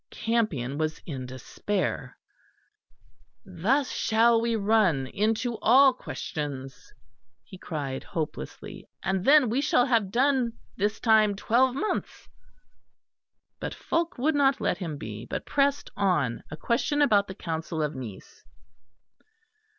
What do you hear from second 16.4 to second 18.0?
a question about the Council of